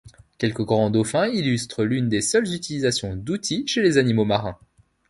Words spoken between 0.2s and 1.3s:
Quelques grands dauphins